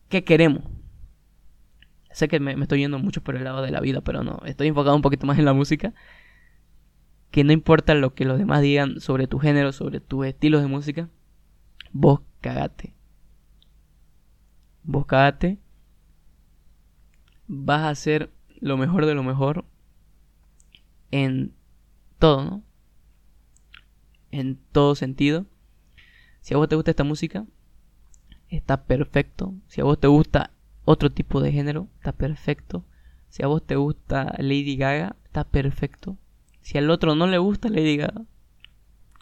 qué 0.09 0.25
queremos. 0.25 0.64
Sé 2.11 2.28
que 2.28 2.40
me, 2.40 2.52
estoy 2.52 2.80
yendo 2.80 2.99
mucho 2.99 3.23
por 3.23 3.37
el 3.37 3.45
lado 3.45 3.62
de 3.62 3.71
la 3.71 3.80
vida, 3.80 4.00
pero 4.00 4.23
no, 4.23 4.40
estoy 4.45 4.68
enfocado 4.68 4.97
un 4.97 5.02
poquito 5.02 5.26
más 5.26 5.38
en 5.38 5.45
la 5.45 5.52
música. 5.52 5.92
Que 7.30 7.45
no 7.45 7.52
importa 7.52 7.95
lo 7.95 8.14
que 8.14 8.25
los 8.25 8.38
demás 8.38 8.62
digan 8.62 9.00
sobre 9.00 9.26
tu 9.26 9.38
género, 9.38 9.73
sobre 9.73 10.00
tus 10.00 10.26
estilos 10.26 10.62
de 10.62 10.68
música, 10.68 11.09
vos 11.92 12.21
cagate. 12.40 12.95
Vos 14.83 15.04
cagate. 15.06 15.59
Vas 17.48 17.82
a 17.82 17.90
hacer 17.90 18.30
lo 18.60 18.76
mejor 18.76 19.06
de 19.06 19.14
lo 19.14 19.22
mejor 19.22 19.64
en 21.10 21.52
todo, 22.18 22.44
¿no? 22.44 22.62
en 24.30 24.58
todo 24.72 24.94
sentido. 24.94 25.46
Si 26.40 26.54
a 26.54 26.56
vos 26.56 26.68
te 26.68 26.76
gusta 26.76 26.90
esta 26.90 27.04
música, 27.04 27.46
está 28.48 28.84
perfecto. 28.84 29.54
Si 29.66 29.80
a 29.80 29.84
vos 29.84 29.98
te 29.98 30.06
gusta 30.06 30.50
otro 30.84 31.10
tipo 31.10 31.40
de 31.40 31.52
género, 31.52 31.88
está 31.96 32.12
perfecto. 32.12 32.84
Si 33.28 33.42
a 33.42 33.46
vos 33.46 33.66
te 33.66 33.76
gusta 33.76 34.34
Lady 34.38 34.76
Gaga, 34.76 35.16
está 35.24 35.44
perfecto. 35.44 36.16
Si 36.60 36.78
al 36.78 36.90
otro 36.90 37.14
no 37.14 37.26
le 37.26 37.38
gusta 37.38 37.68
Lady 37.68 37.96
Gaga, 37.96 38.22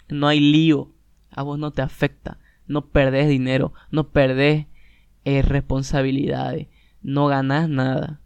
no 0.09 0.29
hay 0.29 0.41
lío. 0.41 0.93
A 1.31 1.43
vos 1.43 1.59
no 1.59 1.73
te 1.73 1.83
afecta. 1.83 2.39
No 2.67 2.87
perdés 2.89 3.29
dinero. 3.29 3.73
No 3.91 4.09
perdés 4.11 4.67
eh, 5.25 5.43
responsabilidades. 5.43 6.69
No 7.05 7.27
ganás 7.27 7.69
nada. 7.69 8.19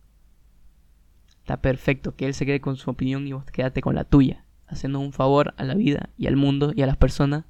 Está 1.40 1.61
perfecto 1.61 2.14
que 2.14 2.26
él 2.26 2.32
se 2.32 2.47
quede 2.47 2.61
con 2.61 2.76
su 2.76 2.88
opinión 2.88 3.26
y 3.26 3.32
vos 3.32 3.44
quédate 3.44 3.82
con 3.82 3.94
la 3.94 4.04
tuya 4.04 4.44
haciendo 4.68 5.00
un 5.00 5.12
favor 5.12 5.52
a 5.56 5.64
la 5.64 5.75
vida 5.75 6.11
y 6.16 6.28
al 6.28 6.37
mundo 6.37 6.73
y 6.75 6.82
a 6.82 6.87
las 6.87 6.97
personas 6.97 7.44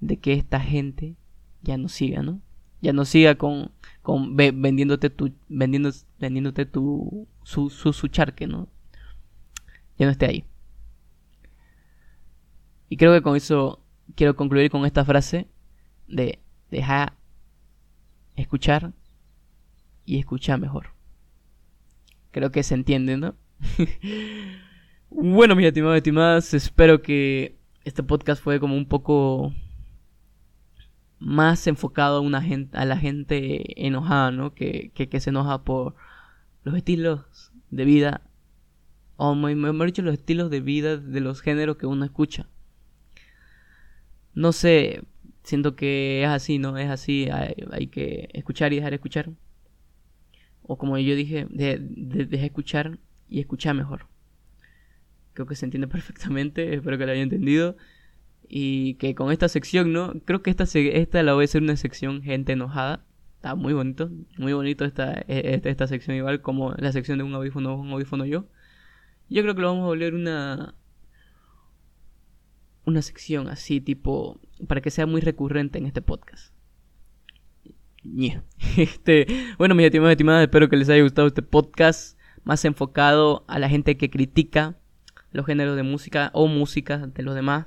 de 0.00 0.18
que 0.18 0.32
esta 0.32 0.60
gente 0.60 1.14
ya 1.62 1.76
no 1.76 1.88
siga, 1.88 2.22
¿no? 2.22 2.40
Ya 2.80 2.92
no 2.92 3.04
siga 3.04 3.36
con, 3.36 3.70
con 4.02 4.36
vendiéndote 4.36 5.10
tu 5.10 5.32
vendiendo, 5.48 5.90
vendiéndote 6.18 6.66
tu 6.66 7.28
su, 7.44 7.70
su, 7.70 7.92
su 7.92 8.08
charque, 8.08 8.46
¿no? 8.46 8.68
Ya 9.96 10.06
no 10.06 10.12
esté 10.12 10.26
ahí. 10.26 10.44
Y 12.88 12.96
creo 12.96 13.12
que 13.12 13.22
con 13.22 13.36
eso 13.36 13.80
quiero 14.16 14.34
concluir 14.34 14.70
con 14.70 14.84
esta 14.86 15.04
frase 15.04 15.46
de 16.08 16.40
dejar 16.70 17.14
escuchar 18.36 18.92
y 20.08 20.18
escuchar 20.18 20.58
mejor. 20.58 20.94
Creo 22.30 22.50
que 22.50 22.62
se 22.62 22.74
entiende, 22.74 23.16
¿no? 23.16 23.34
Bueno, 25.10 25.56
mis 25.56 25.64
estimados 25.64 25.96
y 25.96 25.98
estimadas, 25.98 26.52
espero 26.52 27.00
que 27.00 27.56
este 27.84 28.02
podcast 28.02 28.42
fue 28.42 28.60
como 28.60 28.76
un 28.76 28.84
poco 28.84 29.54
más 31.18 31.66
enfocado 31.66 32.18
a, 32.18 32.20
una 32.20 32.42
gente, 32.42 32.76
a 32.76 32.84
la 32.84 32.98
gente 32.98 33.86
enojada, 33.86 34.30
¿no? 34.32 34.52
Que, 34.54 34.92
que, 34.94 35.20
se 35.20 35.30
enoja 35.30 35.64
por 35.64 35.94
los 36.62 36.74
estilos 36.76 37.22
de 37.70 37.86
vida, 37.86 38.20
o 39.16 39.34
mejor 39.34 39.86
dicho, 39.86 40.02
los 40.02 40.12
estilos 40.12 40.50
de 40.50 40.60
vida 40.60 40.98
de 40.98 41.20
los 41.20 41.40
géneros 41.40 41.78
que 41.78 41.86
uno 41.86 42.04
escucha. 42.04 42.46
No 44.34 44.52
sé, 44.52 45.04
siento 45.42 45.74
que 45.74 46.22
es 46.22 46.28
así, 46.28 46.58
¿no? 46.58 46.76
Es 46.76 46.90
así, 46.90 47.30
hay, 47.72 47.86
que 47.86 48.28
escuchar 48.34 48.74
y 48.74 48.76
dejar 48.76 48.90
de 48.90 48.96
escuchar. 48.96 49.30
O 50.70 50.76
como 50.76 50.98
yo 50.98 51.16
dije, 51.16 51.46
de, 51.48 51.78
de, 51.80 52.44
escuchar 52.44 52.98
y 53.26 53.40
escuchar 53.40 53.74
mejor. 53.74 54.06
Creo 55.32 55.46
que 55.46 55.56
se 55.56 55.64
entiende 55.64 55.88
perfectamente, 55.96 56.74
espero 56.74 56.98
que 56.98 57.06
lo 57.06 57.12
haya 57.12 57.22
entendido. 57.22 57.76
Y 58.46 58.94
que 58.94 59.14
con 59.14 59.32
esta 59.32 59.48
sección, 59.48 59.94
¿no? 59.94 60.12
Creo 60.26 60.42
que 60.42 60.50
esta, 60.50 60.64
esta 60.64 61.22
la 61.22 61.32
voy 61.32 61.44
a 61.44 61.46
hacer 61.46 61.62
una 61.62 61.76
sección 61.76 62.22
gente 62.22 62.52
enojada. 62.52 63.02
Está 63.36 63.54
muy 63.54 63.72
bonito, 63.72 64.10
muy 64.36 64.52
bonito 64.52 64.84
esta, 64.84 65.14
e, 65.26 65.54
esta, 65.54 65.70
esta 65.70 65.86
sección 65.86 66.16
igual 66.16 66.42
como 66.42 66.74
la 66.74 66.92
sección 66.92 67.16
de 67.16 67.24
un 67.24 67.34
audífono, 67.34 67.76
un 67.76 67.90
audífono 67.90 68.26
yo. 68.26 68.46
Yo 69.30 69.42
creo 69.42 69.54
que 69.54 69.62
lo 69.62 69.68
vamos 69.68 69.84
a 69.84 69.86
volver 69.86 70.14
una, 70.14 70.74
una 72.84 73.00
sección 73.00 73.48
así, 73.48 73.80
tipo, 73.80 74.38
para 74.66 74.82
que 74.82 74.90
sea 74.90 75.06
muy 75.06 75.22
recurrente 75.22 75.78
en 75.78 75.86
este 75.86 76.02
podcast. 76.02 76.52
Este, 78.76 79.26
bueno, 79.58 79.74
mis 79.74 79.86
estimados 79.86 80.12
estimadas, 80.12 80.42
espero 80.42 80.68
que 80.68 80.76
les 80.76 80.88
haya 80.88 81.02
gustado 81.02 81.28
este 81.28 81.42
podcast 81.42 82.18
más 82.44 82.64
enfocado 82.64 83.44
a 83.48 83.58
la 83.58 83.68
gente 83.68 83.96
que 83.96 84.10
critica 84.10 84.76
los 85.32 85.46
géneros 85.46 85.76
de 85.76 85.82
música 85.82 86.30
o 86.32 86.46
música 86.46 86.98
de 86.98 87.22
los 87.22 87.34
demás. 87.34 87.66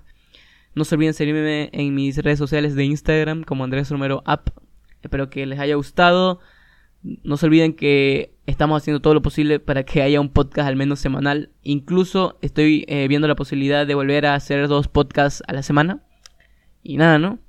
No 0.74 0.86
se 0.86 0.96
olviden 0.96 1.14
seguirme 1.14 1.70
en 1.74 1.94
mis 1.94 2.18
redes 2.18 2.40
sociales 2.40 2.76
de 2.76 2.86
Instagram 2.86 3.44
como 3.44 3.64
Andrés 3.64 3.90
Romero 3.90 4.24
App. 4.26 4.50
Espero 5.02 5.30
que 5.30 5.46
les 5.46 5.60
haya 5.60 5.76
gustado. 5.76 6.40
No 7.04 7.36
se 7.36 7.48
olviden 7.48 7.74
que 7.74 8.34
estamos 8.46 8.82
haciendo 8.82 9.02
todo 9.02 9.14
lo 9.14 9.22
posible 9.22 9.60
para 9.60 9.84
que 9.84 10.02
haya 10.02 10.22
un 10.22 10.30
podcast 10.30 10.68
al 10.68 10.76
menos 10.76 11.00
semanal. 11.00 11.50
Incluso 11.62 12.38
estoy 12.42 12.86
eh, 12.88 13.08
viendo 13.08 13.28
la 13.28 13.36
posibilidad 13.36 13.86
de 13.86 13.96
volver 13.96 14.26
a 14.26 14.36
hacer 14.36 14.68
dos 14.68 14.88
podcasts 14.88 15.44
a 15.48 15.54
la 15.54 15.64
semana. 15.64 16.04
Y 16.84 16.98
nada, 16.98 17.20
¿no? 17.20 17.40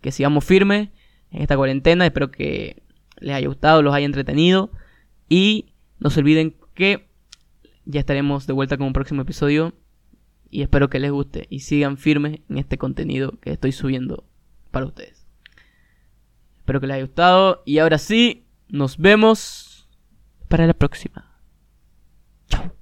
Que 0.00 0.12
sigamos 0.12 0.44
firmes 0.44 0.90
en 1.30 1.42
esta 1.42 1.56
cuarentena. 1.56 2.06
Espero 2.06 2.30
que 2.30 2.82
les 3.18 3.34
haya 3.34 3.48
gustado, 3.48 3.82
los 3.82 3.94
haya 3.94 4.06
entretenido. 4.06 4.70
Y 5.28 5.72
no 5.98 6.10
se 6.10 6.20
olviden 6.20 6.56
que 6.74 7.08
ya 7.84 8.00
estaremos 8.00 8.46
de 8.46 8.52
vuelta 8.52 8.76
con 8.76 8.86
un 8.86 8.92
próximo 8.92 9.22
episodio. 9.22 9.74
Y 10.50 10.62
espero 10.62 10.88
que 10.88 11.00
les 11.00 11.10
guste 11.10 11.46
y 11.50 11.60
sigan 11.60 11.98
firmes 11.98 12.40
en 12.48 12.58
este 12.58 12.78
contenido 12.78 13.38
que 13.40 13.52
estoy 13.52 13.72
subiendo 13.72 14.24
para 14.70 14.86
ustedes. 14.86 15.26
Espero 16.58 16.80
que 16.80 16.86
les 16.86 16.94
haya 16.94 17.04
gustado. 17.04 17.62
Y 17.66 17.78
ahora 17.78 17.98
sí, 17.98 18.46
nos 18.68 18.98
vemos 18.98 19.88
para 20.48 20.66
la 20.66 20.74
próxima. 20.74 21.38
Chao. 22.48 22.77